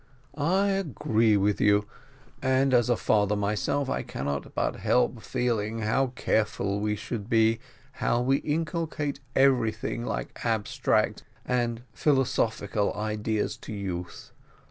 "I 0.35 0.69
agree 0.69 1.37
with 1.37 1.61
you, 1.61 1.85
and, 2.41 2.73
as 2.73 2.89
a 2.89 2.97
father 2.97 3.35
myself, 3.35 3.87
I 3.87 4.01
cannot 4.01 4.55
but 4.55 4.77
help 4.77 5.21
feeling 5.21 5.81
how 5.83 6.07
careful 6.15 6.79
we 6.79 6.95
should 6.95 7.29
be 7.29 7.59
how 7.91 8.19
we 8.19 8.37
inculcate 8.37 9.19
anything 9.35 10.03
like 10.03 10.43
abstract 10.43 11.23
and 11.45 11.83
philosophical 11.93 12.91
idea 12.95 13.47
to 13.49 13.71
youth. 13.73 14.31